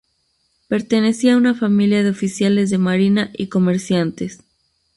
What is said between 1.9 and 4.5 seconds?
de Oficiales de Marina y Comerciantes.